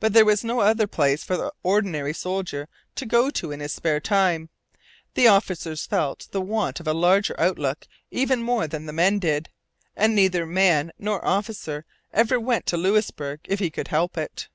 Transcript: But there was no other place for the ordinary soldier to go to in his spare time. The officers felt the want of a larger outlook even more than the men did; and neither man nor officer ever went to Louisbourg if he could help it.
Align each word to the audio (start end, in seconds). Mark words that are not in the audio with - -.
But 0.00 0.14
there 0.14 0.24
was 0.24 0.42
no 0.42 0.60
other 0.60 0.86
place 0.86 1.22
for 1.22 1.36
the 1.36 1.52
ordinary 1.62 2.14
soldier 2.14 2.70
to 2.94 3.04
go 3.04 3.28
to 3.32 3.52
in 3.52 3.60
his 3.60 3.74
spare 3.74 4.00
time. 4.00 4.48
The 5.12 5.28
officers 5.28 5.84
felt 5.84 6.26
the 6.30 6.40
want 6.40 6.80
of 6.80 6.86
a 6.88 6.94
larger 6.94 7.38
outlook 7.38 7.86
even 8.10 8.42
more 8.42 8.66
than 8.66 8.86
the 8.86 8.94
men 8.94 9.18
did; 9.18 9.50
and 9.94 10.14
neither 10.14 10.46
man 10.46 10.90
nor 10.98 11.22
officer 11.22 11.84
ever 12.14 12.40
went 12.40 12.64
to 12.68 12.78
Louisbourg 12.78 13.40
if 13.44 13.58
he 13.58 13.68
could 13.68 13.88
help 13.88 14.16
it. 14.16 14.48